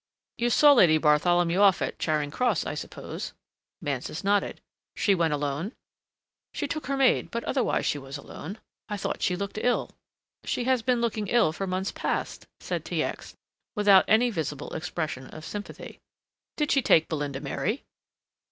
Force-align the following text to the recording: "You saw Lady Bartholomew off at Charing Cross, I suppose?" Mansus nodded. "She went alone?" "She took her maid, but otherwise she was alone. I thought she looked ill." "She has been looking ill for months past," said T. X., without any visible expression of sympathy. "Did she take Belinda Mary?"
"You 0.39 0.49
saw 0.49 0.73
Lady 0.73 0.97
Bartholomew 0.97 1.59
off 1.59 1.79
at 1.79 1.99
Charing 1.99 2.31
Cross, 2.31 2.65
I 2.65 2.73
suppose?" 2.73 3.33
Mansus 3.83 4.23
nodded. 4.23 4.59
"She 4.95 5.13
went 5.13 5.31
alone?" 5.31 5.73
"She 6.55 6.67
took 6.67 6.87
her 6.87 6.97
maid, 6.97 7.29
but 7.29 7.43
otherwise 7.43 7.85
she 7.85 7.99
was 7.99 8.17
alone. 8.17 8.57
I 8.89 8.97
thought 8.97 9.21
she 9.21 9.35
looked 9.35 9.59
ill." 9.61 9.91
"She 10.43 10.63
has 10.63 10.81
been 10.81 11.01
looking 11.01 11.27
ill 11.27 11.53
for 11.53 11.67
months 11.67 11.91
past," 11.91 12.47
said 12.59 12.83
T. 12.83 13.03
X., 13.03 13.35
without 13.75 14.05
any 14.07 14.31
visible 14.31 14.73
expression 14.73 15.27
of 15.27 15.45
sympathy. 15.45 15.99
"Did 16.57 16.71
she 16.71 16.81
take 16.81 17.07
Belinda 17.07 17.39
Mary?" 17.39 17.83